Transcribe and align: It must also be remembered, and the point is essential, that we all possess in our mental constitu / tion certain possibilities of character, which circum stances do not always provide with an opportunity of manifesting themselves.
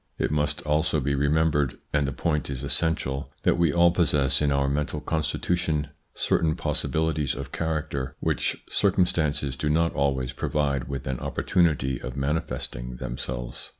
It 0.17 0.31
must 0.31 0.63
also 0.63 0.99
be 0.99 1.13
remembered, 1.13 1.77
and 1.93 2.07
the 2.07 2.11
point 2.11 2.49
is 2.49 2.63
essential, 2.63 3.31
that 3.43 3.59
we 3.59 3.71
all 3.71 3.91
possess 3.91 4.41
in 4.41 4.51
our 4.51 4.67
mental 4.67 4.99
constitu 4.99 5.55
/ 5.57 5.57
tion 5.59 5.89
certain 6.15 6.55
possibilities 6.55 7.35
of 7.35 7.51
character, 7.51 8.15
which 8.19 8.63
circum 8.67 9.05
stances 9.05 9.55
do 9.55 9.69
not 9.69 9.93
always 9.93 10.33
provide 10.33 10.87
with 10.87 11.05
an 11.05 11.19
opportunity 11.19 12.01
of 12.01 12.17
manifesting 12.17 12.95
themselves. 12.95 13.69